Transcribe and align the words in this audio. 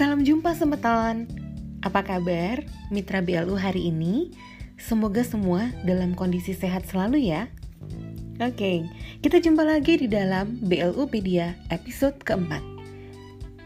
Salam 0.00 0.24
jumpa 0.24 0.56
semeton. 0.56 1.28
Apa 1.84 2.00
kabar 2.00 2.64
mitra 2.88 3.20
BLU 3.20 3.52
hari 3.52 3.92
ini? 3.92 4.32
Semoga 4.80 5.20
semua 5.20 5.68
dalam 5.84 6.16
kondisi 6.16 6.56
sehat 6.56 6.88
selalu 6.88 7.28
ya. 7.28 7.52
Oke, 8.40 8.88
kita 9.20 9.44
jumpa 9.44 9.60
lagi 9.60 10.00
di 10.00 10.08
dalam 10.08 10.56
BLUpedia 10.64 11.52
episode 11.68 12.16
keempat. 12.24 12.64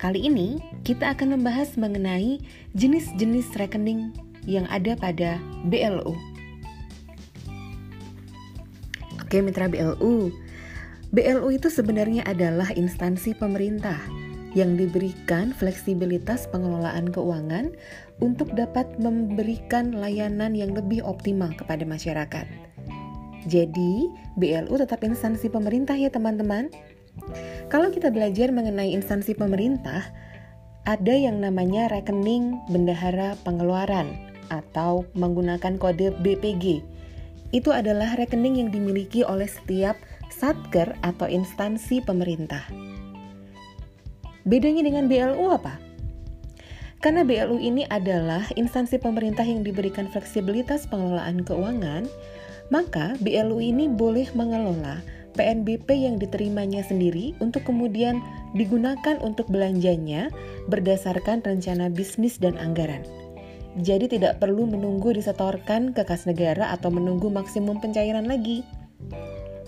Kali 0.02 0.26
ini 0.26 0.58
kita 0.82 1.14
akan 1.14 1.38
membahas 1.38 1.78
mengenai 1.78 2.42
jenis-jenis 2.74 3.54
rekening 3.54 4.10
yang 4.42 4.66
ada 4.74 4.98
pada 4.98 5.38
BLU. 5.70 6.18
Oke 9.22 9.38
mitra 9.38 9.70
BLU, 9.70 10.34
BLU 11.14 11.48
itu 11.54 11.70
sebenarnya 11.70 12.26
adalah 12.26 12.74
instansi 12.74 13.38
pemerintah 13.38 14.23
yang 14.54 14.78
diberikan 14.78 15.50
fleksibilitas 15.50 16.46
pengelolaan 16.48 17.10
keuangan 17.10 17.74
untuk 18.22 18.54
dapat 18.54 18.86
memberikan 19.02 19.98
layanan 19.98 20.54
yang 20.54 20.72
lebih 20.72 21.02
optimal 21.02 21.50
kepada 21.58 21.82
masyarakat. 21.82 22.46
Jadi, 23.44 24.08
BLU 24.40 24.80
tetap 24.80 25.04
instansi 25.04 25.52
pemerintah 25.52 25.98
ya 25.98 26.08
teman-teman. 26.08 26.72
Kalau 27.68 27.92
kita 27.92 28.08
belajar 28.08 28.48
mengenai 28.54 28.94
instansi 28.96 29.36
pemerintah, 29.36 30.00
ada 30.88 31.14
yang 31.14 31.40
namanya 31.42 31.90
rekening 31.92 32.56
bendahara 32.72 33.36
pengeluaran 33.44 34.16
atau 34.48 35.04
menggunakan 35.16 35.76
kode 35.76 36.14
BPG. 36.24 36.84
Itu 37.52 37.70
adalah 37.70 38.16
rekening 38.16 38.64
yang 38.64 38.70
dimiliki 38.72 39.22
oleh 39.22 39.46
setiap 39.46 39.96
satker 40.32 40.96
atau 41.00 41.28
instansi 41.30 42.02
pemerintah. 42.02 42.66
Bedanya 44.44 44.84
dengan 44.84 45.08
BLU 45.08 45.48
apa? 45.52 45.80
Karena 47.00 47.20
BLU 47.20 47.60
ini 47.60 47.84
adalah 47.88 48.48
instansi 48.56 48.96
pemerintah 48.96 49.44
yang 49.44 49.60
diberikan 49.60 50.08
fleksibilitas 50.08 50.88
pengelolaan 50.88 51.44
keuangan, 51.44 52.08
maka 52.72 53.12
BLU 53.20 53.60
ini 53.60 53.92
boleh 53.92 54.24
mengelola 54.32 55.04
PNBP 55.34 55.88
yang 55.98 56.16
diterimanya 56.16 56.80
sendiri 56.86 57.34
untuk 57.42 57.66
kemudian 57.66 58.22
digunakan 58.54 59.18
untuk 59.20 59.50
belanjanya 59.50 60.30
berdasarkan 60.70 61.42
rencana 61.42 61.90
bisnis 61.90 62.38
dan 62.38 62.56
anggaran. 62.56 63.02
Jadi 63.82 64.06
tidak 64.06 64.38
perlu 64.38 64.70
menunggu 64.70 65.10
disetorkan 65.10 65.90
ke 65.90 66.06
kas 66.06 66.30
negara 66.30 66.70
atau 66.70 66.94
menunggu 66.94 67.26
maksimum 67.26 67.82
pencairan 67.82 68.30
lagi. 68.30 68.62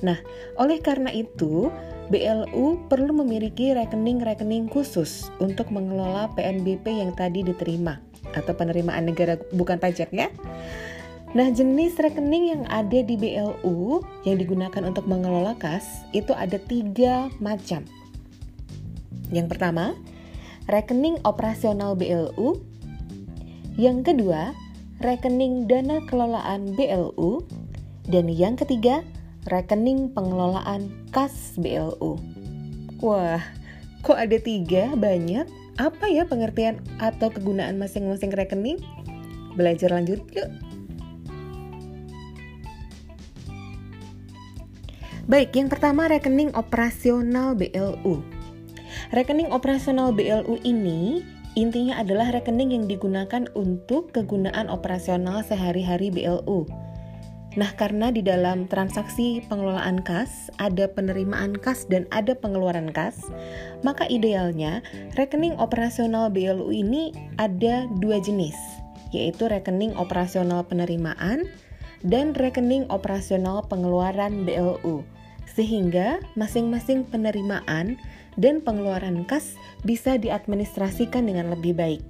Nah, 0.06 0.17
oleh 0.62 0.79
karena 0.79 1.11
itu, 1.11 1.75
BLU 2.07 2.87
perlu 2.87 3.11
memiliki 3.11 3.75
rekening-rekening 3.75 4.71
khusus 4.71 5.27
untuk 5.43 5.75
mengelola 5.75 6.31
PNBP 6.39 7.03
yang 7.03 7.11
tadi 7.19 7.43
diterima 7.43 7.98
atau 8.35 8.55
penerimaan 8.55 9.11
negara 9.11 9.35
bukan 9.51 9.83
pajak 9.83 10.15
ya. 10.15 10.31
Nah, 11.35 11.51
jenis 11.51 11.98
rekening 11.98 12.55
yang 12.55 12.63
ada 12.71 13.03
di 13.03 13.19
BLU 13.19 14.01
yang 14.23 14.39
digunakan 14.39 14.83
untuk 14.87 15.05
mengelola 15.11 15.59
kas 15.59 16.07
itu 16.15 16.31
ada 16.31 16.57
tiga 16.63 17.29
macam. 17.43 17.83
Yang 19.35 19.47
pertama, 19.53 19.98
rekening 20.70 21.19
operasional 21.27 21.98
BLU. 21.98 22.63
Yang 23.75 24.15
kedua, 24.15 24.55
rekening 25.03 25.67
dana 25.67 26.01
kelolaan 26.07 26.73
BLU. 26.79 27.43
Dan 28.07 28.31
yang 28.31 28.55
ketiga, 28.55 29.03
rekening 29.47 30.11
pengelolaan 30.11 30.91
kas 31.14 31.55
BLU. 31.58 32.19
Wah, 32.98 33.42
kok 34.02 34.19
ada 34.19 34.36
tiga 34.42 34.92
banyak? 34.98 35.47
Apa 35.77 36.08
ya 36.08 36.25
pengertian 36.25 36.83
atau 36.98 37.28
kegunaan 37.30 37.77
masing-masing 37.77 38.33
rekening? 38.33 38.80
Belajar 39.55 39.92
lanjut 39.92 40.24
yuk. 40.35 40.51
Baik, 45.27 45.58
yang 45.58 45.67
pertama 45.67 46.06
rekening 46.06 46.55
operasional 46.55 47.58
BLU. 47.58 48.23
Rekening 49.11 49.51
operasional 49.51 50.14
BLU 50.14 50.58
ini 50.62 51.23
intinya 51.58 51.98
adalah 51.98 52.30
rekening 52.30 52.74
yang 52.79 52.85
digunakan 52.86 53.46
untuk 53.58 54.14
kegunaan 54.14 54.70
operasional 54.70 55.42
sehari-hari 55.42 56.14
BLU 56.14 56.86
Nah, 57.56 57.72
karena 57.72 58.12
di 58.12 58.20
dalam 58.20 58.68
transaksi 58.68 59.40
pengelolaan 59.48 60.05
kas 60.05 60.52
ada 60.61 60.92
penerimaan 60.92 61.56
kas 61.56 61.89
dan 61.89 62.05
ada 62.12 62.36
pengeluaran 62.36 62.92
kas, 62.92 63.17
maka 63.80 64.05
idealnya 64.12 64.84
rekening 65.17 65.56
operasional 65.56 66.28
BLU 66.28 66.68
ini 66.68 67.17
ada 67.40 67.89
dua 67.96 68.20
jenis, 68.20 68.56
yaitu 69.17 69.48
rekening 69.48 69.96
operasional 69.96 70.68
penerimaan 70.68 71.48
dan 72.05 72.36
rekening 72.36 72.84
operasional 72.92 73.64
pengeluaran 73.64 74.44
BLU. 74.44 75.00
Sehingga 75.48 76.20
masing-masing 76.36 77.08
penerimaan 77.08 77.96
dan 78.36 78.61
pengeluaran 78.61 79.24
kas 79.24 79.56
bisa 79.80 80.20
diadministrasikan 80.20 81.24
dengan 81.24 81.56
lebih 81.56 81.73
baik. 81.73 82.05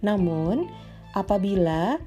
Namun, 0.00 0.72
apabila 1.12 2.00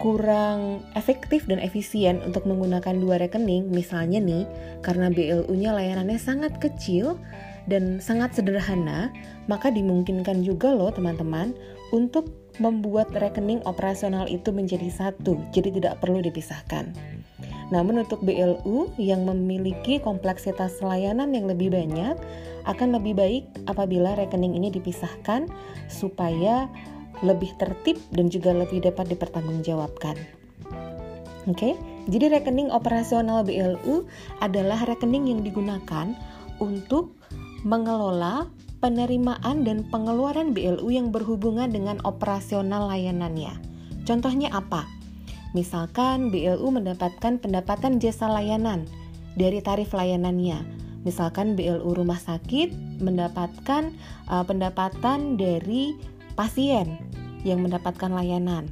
kurang 0.00 0.80
efektif 0.96 1.44
dan 1.44 1.60
efisien 1.60 2.24
untuk 2.24 2.48
menggunakan 2.48 2.96
dua 2.96 3.20
rekening, 3.20 3.68
misalnya 3.68 4.18
nih, 4.18 4.44
karena 4.80 5.12
BLU-nya 5.12 5.76
layanannya 5.76 6.16
sangat 6.18 6.56
kecil 6.58 7.20
dan 7.68 8.00
sangat 8.00 8.36
sederhana, 8.36 9.12
maka 9.48 9.68
dimungkinkan 9.68 10.44
juga 10.44 10.72
loh 10.72 10.92
teman-teman 10.92 11.52
untuk 11.92 12.32
membuat 12.62 13.10
rekening 13.12 13.60
operasional 13.66 14.30
itu 14.30 14.54
menjadi 14.54 14.88
satu, 14.90 15.36
jadi 15.50 15.74
tidak 15.74 15.94
perlu 16.00 16.22
dipisahkan. 16.22 16.94
Namun 17.72 18.04
untuk 18.04 18.20
BLU 18.22 18.92
yang 19.00 19.24
memiliki 19.24 19.98
kompleksitas 19.98 20.84
layanan 20.84 21.32
yang 21.32 21.48
lebih 21.48 21.72
banyak, 21.72 22.14
akan 22.64 22.96
lebih 22.96 23.16
baik 23.16 23.44
apabila 23.68 24.16
rekening 24.16 24.56
ini 24.56 24.72
dipisahkan 24.72 25.48
supaya 25.88 26.68
lebih 27.22 27.54
tertib 27.60 28.00
dan 28.10 28.32
juga 28.32 28.50
lebih 28.50 28.82
dapat 28.82 29.14
dipertanggungjawabkan. 29.14 30.16
Oke, 31.44 31.52
okay? 31.52 31.72
jadi 32.08 32.40
rekening 32.40 32.72
operasional 32.72 33.44
BLU 33.44 34.08
adalah 34.40 34.80
rekening 34.88 35.28
yang 35.28 35.40
digunakan 35.44 36.16
untuk 36.56 37.12
mengelola 37.62 38.48
penerimaan 38.80 39.64
dan 39.64 39.84
pengeluaran 39.88 40.52
BLU 40.52 40.88
yang 40.88 41.08
berhubungan 41.12 41.72
dengan 41.72 42.00
operasional 42.04 42.88
layanannya. 42.88 43.56
Contohnya 44.04 44.52
apa? 44.52 44.84
Misalkan 45.56 46.28
BLU 46.28 46.68
mendapatkan 46.68 47.40
pendapatan 47.40 47.96
jasa 47.96 48.28
layanan 48.28 48.84
dari 49.40 49.64
tarif 49.64 49.96
layanannya. 49.96 50.60
Misalkan 51.04 51.56
BLU 51.56 51.96
rumah 51.96 52.20
sakit 52.20 53.00
mendapatkan 53.00 53.92
uh, 54.28 54.44
pendapatan 54.44 55.36
dari 55.36 55.96
pasien 56.34 56.98
yang 57.42 57.62
mendapatkan 57.62 58.10
layanan. 58.10 58.70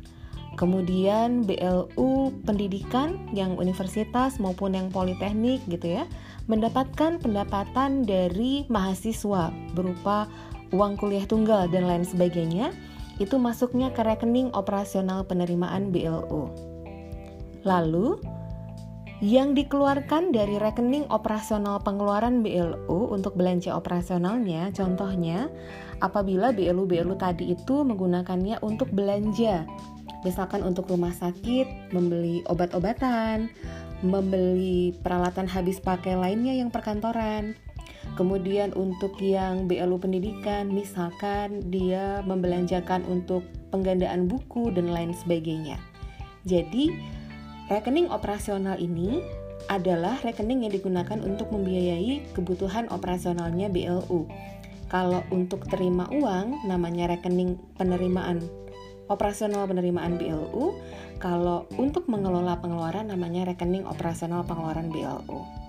Kemudian 0.61 1.49
BLU 1.49 2.29
pendidikan 2.45 3.17
yang 3.33 3.57
universitas 3.57 4.37
maupun 4.37 4.77
yang 4.77 4.93
politeknik 4.93 5.65
gitu 5.65 5.97
ya, 5.97 6.05
mendapatkan 6.45 7.17
pendapatan 7.17 8.05
dari 8.05 8.69
mahasiswa 8.69 9.49
berupa 9.73 10.29
uang 10.77 11.01
kuliah 11.01 11.25
tunggal 11.25 11.73
dan 11.73 11.89
lain 11.89 12.05
sebagainya. 12.05 12.69
Itu 13.17 13.41
masuknya 13.41 13.93
ke 13.97 14.05
rekening 14.05 14.53
operasional 14.53 15.25
penerimaan 15.25 15.89
BLU. 15.89 16.53
Lalu 17.65 18.21
yang 19.23 19.55
dikeluarkan 19.55 20.35
dari 20.35 20.59
rekening 20.59 21.07
operasional 21.07 21.79
pengeluaran 21.79 22.43
BLU 22.43 23.15
untuk 23.15 23.39
belanja 23.39 23.71
operasionalnya, 23.71 24.75
contohnya 24.75 25.47
apabila 26.03 26.51
BLU-BLU 26.51 27.15
tadi 27.15 27.55
itu 27.55 27.87
menggunakannya 27.87 28.59
untuk 28.67 28.91
belanja, 28.91 29.63
misalkan 30.27 30.67
untuk 30.67 30.91
rumah 30.91 31.15
sakit, 31.15 31.95
membeli 31.95 32.43
obat-obatan, 32.51 33.47
membeli 34.03 34.91
peralatan 35.07 35.47
habis 35.47 35.79
pakai 35.79 36.19
lainnya 36.19 36.59
yang 36.59 36.75
perkantoran. 36.75 37.55
Kemudian 38.19 38.75
untuk 38.75 39.15
yang 39.23 39.71
BLU 39.71 40.03
pendidikan, 40.03 40.67
misalkan 40.67 41.63
dia 41.71 42.27
membelanjakan 42.27 43.07
untuk 43.07 43.47
penggandaan 43.71 44.27
buku 44.27 44.75
dan 44.75 44.91
lain 44.91 45.15
sebagainya. 45.15 45.79
Jadi, 46.43 46.91
Rekening 47.71 48.11
operasional 48.11 48.79
ini 48.81 49.23
adalah 49.71 50.19
rekening 50.27 50.67
yang 50.67 50.75
digunakan 50.75 51.19
untuk 51.23 51.55
membiayai 51.55 52.35
kebutuhan 52.35 52.91
operasionalnya 52.91 53.71
BLU. 53.71 54.27
Kalau 54.91 55.23
untuk 55.31 55.65
terima 55.71 56.11
uang, 56.11 56.67
namanya 56.67 57.15
rekening 57.15 57.57
penerimaan 57.79 58.43
operasional 59.07 59.65
penerimaan 59.69 60.19
BLU. 60.19 60.75
Kalau 61.23 61.71
untuk 61.79 62.11
mengelola 62.11 62.59
pengeluaran, 62.59 63.09
namanya 63.09 63.47
rekening 63.55 63.87
operasional 63.87 64.43
pengeluaran 64.43 64.91
BLU. 64.91 65.62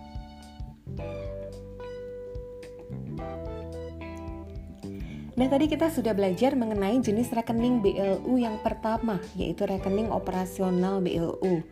Nah, 5.33 5.49
tadi 5.49 5.65
kita 5.65 5.89
sudah 5.89 6.13
belajar 6.13 6.53
mengenai 6.53 7.01
jenis 7.01 7.33
rekening 7.33 7.81
BLU 7.81 8.37
yang 8.37 8.61
pertama, 8.61 9.17
yaitu 9.33 9.65
rekening 9.65 10.13
operasional 10.13 11.01
BLU. 11.01 11.65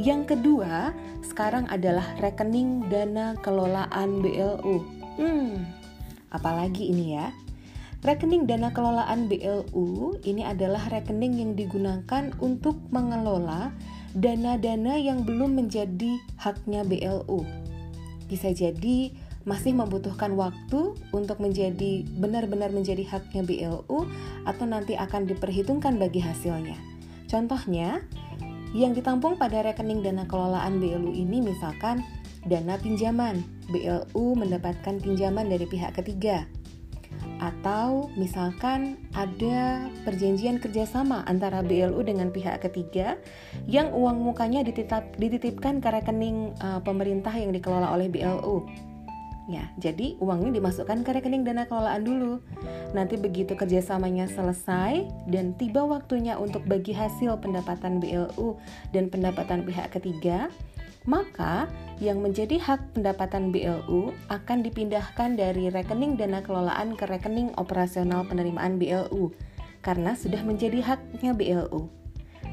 Yang 0.00 0.32
kedua, 0.32 0.96
sekarang 1.20 1.68
adalah 1.68 2.16
rekening 2.24 2.88
dana 2.88 3.36
kelolaan 3.44 4.24
BLU. 4.24 4.80
Hmm, 5.20 5.60
apalagi 6.32 6.88
ini 6.88 7.20
ya? 7.20 7.28
Rekening 8.00 8.48
dana 8.48 8.72
kelolaan 8.72 9.28
BLU 9.28 10.16
ini 10.24 10.48
adalah 10.48 10.88
rekening 10.88 11.36
yang 11.36 11.52
digunakan 11.52 12.32
untuk 12.40 12.80
mengelola 12.88 13.76
dana-dana 14.16 14.96
yang 14.96 15.28
belum 15.28 15.60
menjadi 15.60 16.16
haknya 16.40 16.80
BLU. 16.88 17.44
Bisa 18.24 18.56
jadi 18.56 19.12
masih 19.42 19.74
membutuhkan 19.74 20.34
waktu 20.38 20.94
untuk 21.10 21.42
menjadi 21.42 22.06
benar-benar 22.18 22.70
menjadi 22.70 23.02
haknya 23.06 23.42
BLU 23.42 24.06
atau 24.46 24.64
nanti 24.66 24.94
akan 24.94 25.26
diperhitungkan 25.26 25.98
bagi 25.98 26.22
hasilnya. 26.22 26.78
Contohnya, 27.26 28.04
yang 28.72 28.96
ditampung 28.96 29.36
pada 29.36 29.60
rekening 29.64 30.00
dana 30.00 30.24
kelolaan 30.24 30.80
BLU 30.80 31.12
ini 31.12 31.44
misalkan 31.44 32.00
dana 32.48 32.78
pinjaman, 32.80 33.44
BLU 33.68 34.36
mendapatkan 34.36 35.00
pinjaman 35.00 35.48
dari 35.48 35.66
pihak 35.68 35.96
ketiga. 35.98 36.48
Atau 37.42 38.06
misalkan 38.14 39.02
ada 39.18 39.90
perjanjian 40.06 40.62
kerjasama 40.62 41.26
antara 41.26 41.58
BLU 41.60 41.98
dengan 42.06 42.30
pihak 42.30 42.62
ketiga 42.62 43.18
yang 43.66 43.90
uang 43.90 44.22
mukanya 44.22 44.62
dititip, 44.62 45.18
dititipkan 45.18 45.82
ke 45.82 45.88
rekening 45.90 46.54
uh, 46.62 46.78
pemerintah 46.78 47.34
yang 47.34 47.50
dikelola 47.50 47.90
oleh 47.90 48.06
BLU 48.06 48.62
Ya, 49.50 49.66
jadi 49.74 50.14
uangnya 50.22 50.54
dimasukkan 50.54 51.02
ke 51.02 51.18
rekening 51.18 51.42
dana 51.42 51.66
kelolaan 51.66 52.06
dulu. 52.06 52.38
Nanti 52.94 53.18
begitu 53.18 53.58
kerjasamanya 53.58 54.30
selesai 54.30 55.02
dan 55.26 55.58
tiba 55.58 55.82
waktunya 55.82 56.38
untuk 56.38 56.62
bagi 56.62 56.94
hasil 56.94 57.42
pendapatan 57.42 57.98
BLU 57.98 58.54
dan 58.94 59.10
pendapatan 59.10 59.66
pihak 59.66 59.90
ketiga, 59.98 60.46
maka 61.10 61.66
yang 61.98 62.22
menjadi 62.22 62.62
hak 62.62 62.94
pendapatan 62.94 63.50
BLU 63.50 64.14
akan 64.30 64.62
dipindahkan 64.62 65.34
dari 65.34 65.74
rekening 65.74 66.14
dana 66.14 66.38
kelolaan 66.38 66.94
ke 66.94 67.02
rekening 67.10 67.50
operasional 67.58 68.22
penerimaan 68.22 68.78
BLU 68.78 69.34
karena 69.82 70.14
sudah 70.14 70.46
menjadi 70.46 70.78
haknya 70.86 71.34
BLU. 71.34 71.90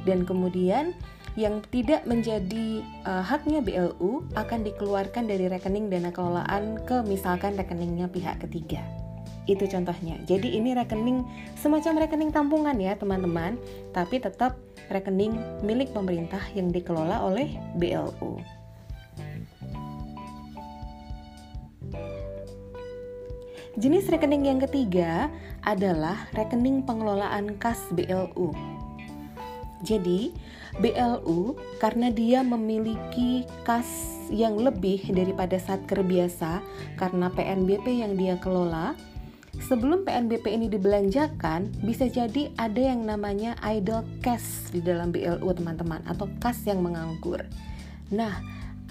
Dan 0.10 0.26
kemudian 0.26 0.98
yang 1.38 1.62
tidak 1.70 2.06
menjadi 2.10 2.82
uh, 3.06 3.22
haknya 3.22 3.62
BLU 3.62 4.26
akan 4.34 4.66
dikeluarkan 4.66 5.30
dari 5.30 5.46
rekening 5.46 5.92
dana 5.92 6.10
kelolaan 6.10 6.82
ke 6.88 7.06
misalkan 7.06 7.54
rekeningnya 7.60 8.10
pihak 8.10 8.42
ketiga. 8.42 8.82
Itu 9.50 9.66
contohnya. 9.66 10.18
Jadi 10.30 10.58
ini 10.58 10.78
rekening 10.78 11.26
semacam 11.58 12.06
rekening 12.06 12.30
tampungan 12.30 12.78
ya 12.78 12.94
teman-teman, 12.98 13.58
tapi 13.94 14.22
tetap 14.22 14.58
rekening 14.94 15.38
milik 15.66 15.90
pemerintah 15.94 16.42
yang 16.54 16.70
dikelola 16.70 17.22
oleh 17.26 17.58
BLU. 17.78 18.60
Jenis 23.80 24.12
rekening 24.12 24.44
yang 24.44 24.60
ketiga 24.60 25.32
adalah 25.64 26.28
rekening 26.36 26.84
pengelolaan 26.84 27.56
kas 27.56 27.80
BLU. 27.96 28.69
Jadi, 29.80 30.36
BLU 30.80 31.56
karena 31.80 32.12
dia 32.12 32.44
memiliki 32.44 33.48
kas 33.64 33.88
yang 34.30 34.62
lebih 34.62 35.02
daripada 35.10 35.58
satker 35.58 36.06
biasa 36.06 36.62
karena 37.00 37.32
PNBP 37.34 38.04
yang 38.06 38.14
dia 38.20 38.38
kelola. 38.38 38.94
Sebelum 39.60 40.08
PNBP 40.08 40.46
ini 40.56 40.68
dibelanjakan, 40.72 41.74
bisa 41.84 42.08
jadi 42.08 42.54
ada 42.56 42.80
yang 42.80 43.04
namanya 43.04 43.60
idle 43.66 44.06
cash 44.24 44.72
di 44.72 44.80
dalam 44.80 45.12
BLU 45.12 45.52
teman-teman 45.52 46.00
atau 46.08 46.30
kas 46.40 46.64
yang 46.64 46.80
menganggur. 46.80 47.44
Nah, 48.14 48.40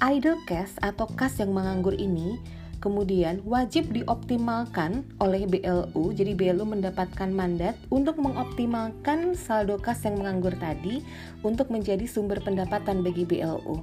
idle 0.02 0.36
cash 0.44 0.76
atau 0.82 1.08
kas 1.08 1.40
yang 1.40 1.56
menganggur 1.56 1.94
ini 1.96 2.36
Kemudian 2.78 3.42
wajib 3.42 3.90
dioptimalkan 3.90 5.02
oleh 5.18 5.50
BLU, 5.50 6.14
jadi 6.14 6.30
BLU 6.38 6.62
mendapatkan 6.62 7.26
mandat 7.26 7.74
untuk 7.90 8.22
mengoptimalkan 8.22 9.34
saldo 9.34 9.82
kas 9.82 10.06
yang 10.06 10.22
menganggur 10.22 10.54
tadi 10.62 11.02
untuk 11.42 11.74
menjadi 11.74 12.06
sumber 12.06 12.38
pendapatan 12.38 13.02
bagi 13.02 13.26
BLU. 13.26 13.82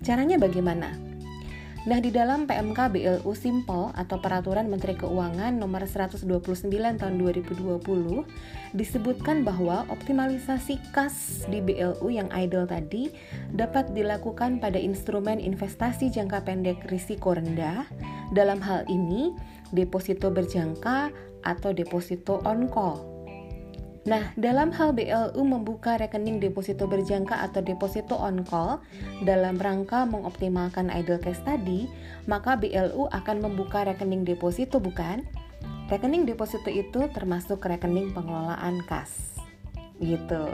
Caranya 0.00 0.40
bagaimana? 0.40 1.11
Nah, 1.82 1.98
di 1.98 2.14
dalam 2.14 2.46
PMK 2.46 2.94
BLU 2.94 3.34
Simple 3.34 3.90
atau 3.98 4.22
Peraturan 4.22 4.70
Menteri 4.70 4.94
Keuangan 4.94 5.50
Nomor 5.58 5.82
129 5.82 6.30
Tahun 6.70 7.14
2020 7.18 7.82
disebutkan 8.70 9.42
bahwa 9.42 9.82
optimalisasi 9.90 10.78
kas 10.94 11.42
di 11.50 11.58
BLU 11.58 12.06
yang 12.06 12.30
idle 12.30 12.70
tadi 12.70 13.10
dapat 13.50 13.90
dilakukan 13.98 14.62
pada 14.62 14.78
instrumen 14.78 15.42
investasi 15.42 16.06
jangka 16.14 16.46
pendek 16.46 16.86
risiko 16.86 17.34
rendah. 17.34 17.82
Dalam 18.30 18.62
hal 18.62 18.86
ini, 18.86 19.34
deposito 19.74 20.30
berjangka 20.30 21.10
atau 21.42 21.74
deposito 21.74 22.38
on 22.46 22.70
call. 22.70 23.11
Nah, 24.02 24.34
dalam 24.34 24.74
hal 24.74 24.90
BLU 24.98 25.46
membuka 25.46 25.94
rekening 25.94 26.42
deposito 26.42 26.90
berjangka 26.90 27.38
atau 27.38 27.62
deposito 27.62 28.18
on 28.18 28.42
call 28.42 28.82
dalam 29.22 29.62
rangka 29.62 30.02
mengoptimalkan 30.10 30.90
idle 30.90 31.22
cash 31.22 31.38
tadi, 31.46 31.86
maka 32.26 32.58
BLU 32.58 33.06
akan 33.14 33.36
membuka 33.38 33.86
rekening 33.86 34.26
deposito 34.26 34.82
bukan? 34.82 35.22
Rekening 35.86 36.26
deposito 36.26 36.66
itu 36.66 37.06
termasuk 37.14 37.62
rekening 37.62 38.10
pengelolaan 38.10 38.82
kas. 38.90 39.38
Gitu. 40.02 40.50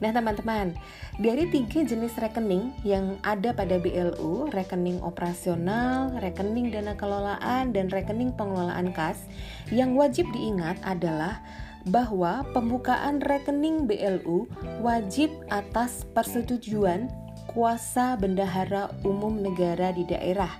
Nah 0.00 0.16
teman-teman, 0.16 0.72
dari 1.20 1.44
tiga 1.52 1.84
jenis 1.84 2.16
rekening 2.16 2.72
yang 2.88 3.20
ada 3.20 3.52
pada 3.52 3.76
BLU, 3.76 4.48
rekening 4.48 4.96
operasional, 5.04 6.16
rekening 6.24 6.72
dana 6.72 6.96
kelolaan, 6.96 7.76
dan 7.76 7.92
rekening 7.92 8.32
pengelolaan 8.32 8.96
kas, 8.96 9.28
yang 9.68 9.92
wajib 9.92 10.24
diingat 10.32 10.80
adalah 10.88 11.44
bahwa 11.84 12.48
pembukaan 12.56 13.20
rekening 13.20 13.84
BLU 13.84 14.48
wajib 14.80 15.28
atas 15.52 16.08
persetujuan 16.16 17.12
kuasa 17.52 18.16
bendahara 18.16 18.88
umum 19.04 19.36
negara 19.36 19.92
di 19.92 20.08
daerah. 20.08 20.50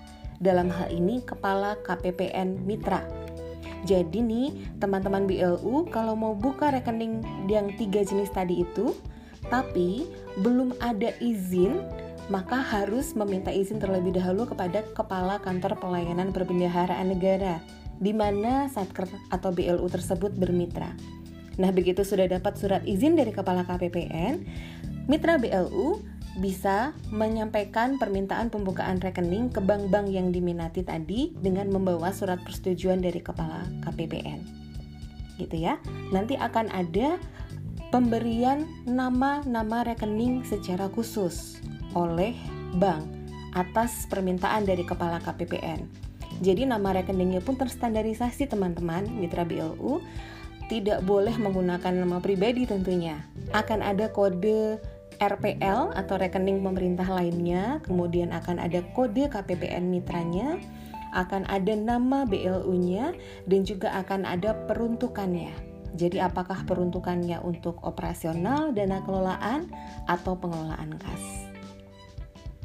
Dalam 0.41 0.73
hal 0.73 0.89
ini 0.93 1.21
kepala 1.25 1.81
KPPN 1.85 2.65
Mitra. 2.65 3.05
Jadi 3.89 4.21
nih 4.21 4.77
teman-teman 4.77 5.25
BLU 5.25 5.89
kalau 5.89 6.13
mau 6.13 6.37
buka 6.37 6.69
rekening 6.69 7.25
yang 7.49 7.73
tiga 7.81 8.05
jenis 8.05 8.29
tadi 8.29 8.61
itu 8.65 8.93
tapi 9.51 10.07
belum 10.39 10.79
ada 10.79 11.11
izin, 11.19 11.83
maka 12.31 12.63
harus 12.63 13.13
meminta 13.19 13.51
izin 13.51 13.83
terlebih 13.83 14.15
dahulu 14.15 14.47
kepada 14.47 14.87
Kepala 14.95 15.43
Kantor 15.43 15.77
Pelayanan 15.83 16.31
Perbendaharaan 16.31 17.11
Negara, 17.11 17.59
di 17.99 18.15
mana 18.15 18.71
Satker 18.71 19.11
atau 19.35 19.51
BLU 19.51 19.85
tersebut 19.91 20.31
bermitra. 20.39 20.95
Nah, 21.59 21.75
begitu 21.75 22.07
sudah 22.07 22.31
dapat 22.31 22.57
surat 22.57 22.87
izin 22.87 23.19
dari 23.19 23.35
Kepala 23.35 23.67
KPPN, 23.67 24.47
mitra 25.11 25.37
BLU 25.37 26.01
bisa 26.39 26.95
menyampaikan 27.11 27.99
permintaan 27.99 28.55
pembukaan 28.55 29.03
rekening 29.03 29.51
ke 29.51 29.59
bank-bank 29.59 30.09
yang 30.09 30.31
diminati 30.31 30.87
tadi 30.87 31.35
dengan 31.35 31.69
membawa 31.75 32.15
surat 32.15 32.39
persetujuan 32.47 33.03
dari 33.03 33.19
Kepala 33.19 33.67
KPPN. 33.83 34.41
Gitu 35.37 35.57
ya. 35.59 35.83
Nanti 36.15 36.39
akan 36.39 36.71
ada 36.71 37.19
pemberian 37.91 38.71
nama-nama 38.87 39.83
rekening 39.83 40.47
secara 40.47 40.87
khusus 40.95 41.59
oleh 41.99 42.39
bank 42.79 43.03
atas 43.59 44.07
permintaan 44.07 44.63
dari 44.63 44.87
kepala 44.87 45.19
KPPN. 45.19 45.91
Jadi 46.41 46.65
nama 46.71 46.95
rekeningnya 46.95 47.43
pun 47.43 47.59
terstandarisasi 47.59 48.47
teman-teman 48.47 49.11
mitra 49.19 49.43
BLU 49.43 49.99
tidak 50.71 51.03
boleh 51.03 51.35
menggunakan 51.35 51.91
nama 51.91 52.23
pribadi 52.23 52.63
tentunya. 52.63 53.27
Akan 53.51 53.83
ada 53.83 54.07
kode 54.07 54.79
RPL 55.19 55.93
atau 55.93 56.15
rekening 56.17 56.63
pemerintah 56.63 57.05
lainnya, 57.11 57.83
kemudian 57.83 58.31
akan 58.31 58.63
ada 58.63 58.81
kode 58.95 59.27
KPPN 59.29 59.91
mitranya, 59.91 60.57
akan 61.11 61.43
ada 61.51 61.75
nama 61.75 62.23
BLU-nya 62.23 63.13
dan 63.51 63.61
juga 63.67 63.91
akan 63.99 64.25
ada 64.25 64.55
peruntukannya. 64.71 65.70
Jadi 65.95 66.23
apakah 66.23 66.63
peruntukannya 66.67 67.43
untuk 67.43 67.83
operasional, 67.83 68.71
dana 68.71 69.03
kelolaan, 69.03 69.71
atau 70.07 70.39
pengelolaan 70.39 70.95
kas? 70.99 71.51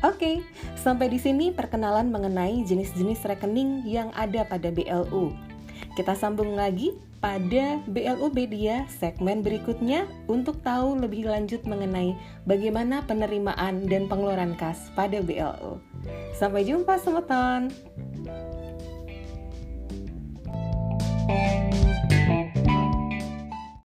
Oke, 0.05 0.45
sampai 0.77 1.09
di 1.09 1.17
sini 1.17 1.49
perkenalan 1.49 2.13
mengenai 2.13 2.61
jenis-jenis 2.67 3.25
rekening 3.25 3.87
yang 3.89 4.13
ada 4.13 4.45
pada 4.45 4.69
BLU. 4.69 5.33
Kita 5.95 6.13
sambung 6.13 6.53
lagi 6.53 6.93
pada 7.23 7.81
BLU 7.89 8.29
Media 8.35 8.85
segmen 8.85 9.41
berikutnya 9.41 10.05
untuk 10.29 10.61
tahu 10.61 10.93
lebih 10.99 11.25
lanjut 11.25 11.65
mengenai 11.65 12.13
bagaimana 12.45 13.01
penerimaan 13.07 13.89
dan 13.89 14.05
pengeluaran 14.05 14.53
kas 14.59 14.93
pada 14.93 15.25
BLU. 15.25 15.81
Sampai 16.37 16.69
jumpa, 16.69 17.01
teman 17.01 17.73